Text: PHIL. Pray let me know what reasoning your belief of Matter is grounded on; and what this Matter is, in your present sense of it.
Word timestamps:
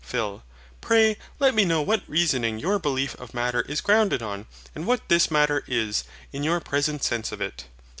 PHIL. 0.03 0.41
Pray 0.81 1.15
let 1.39 1.53
me 1.53 1.63
know 1.63 1.83
what 1.83 2.01
reasoning 2.09 2.57
your 2.57 2.79
belief 2.79 3.13
of 3.19 3.35
Matter 3.35 3.61
is 3.61 3.81
grounded 3.81 4.23
on; 4.23 4.47
and 4.73 4.87
what 4.87 5.07
this 5.09 5.29
Matter 5.29 5.63
is, 5.67 6.05
in 6.33 6.41
your 6.41 6.59
present 6.59 7.03
sense 7.03 7.31
of 7.31 7.39
it. 7.39 7.65